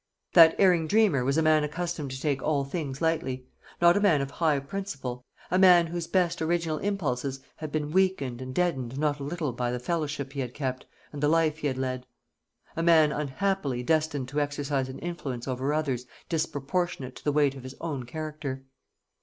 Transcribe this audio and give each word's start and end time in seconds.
That 0.33 0.55
erring 0.57 0.87
dreamer 0.87 1.23
was 1.23 1.37
a 1.37 1.43
man 1.43 1.63
accustomed 1.63 2.09
to 2.09 2.19
take 2.19 2.41
all 2.41 2.63
things 2.63 3.03
lightly; 3.03 3.45
not 3.79 3.95
a 3.95 3.99
man 4.01 4.19
of 4.19 4.31
high 4.31 4.57
principle 4.57 5.23
a 5.51 5.59
man 5.59 5.85
whose 5.85 6.07
best 6.07 6.41
original 6.41 6.79
impulses 6.79 7.39
had 7.57 7.71
been 7.71 7.91
weakened 7.91 8.41
and 8.41 8.51
deadened 8.51 8.97
not 8.97 9.19
a 9.19 9.23
little 9.23 9.53
by 9.53 9.71
the 9.71 9.77
fellowship 9.79 10.33
he 10.33 10.39
had 10.39 10.55
kept, 10.55 10.87
and 11.13 11.21
the 11.21 11.27
life 11.27 11.59
he 11.59 11.67
had 11.67 11.77
led; 11.77 12.07
a 12.75 12.81
man 12.81 13.11
unhappily 13.11 13.83
destined 13.83 14.27
to 14.29 14.41
exercise 14.41 14.89
an 14.89 14.97
influence 14.97 15.47
over 15.47 15.71
others 15.71 16.07
disproportionate 16.27 17.15
to 17.17 17.23
the 17.23 17.31
weight 17.31 17.53
of 17.53 17.61
his 17.61 17.75
own 17.79 18.03
character. 18.07 18.63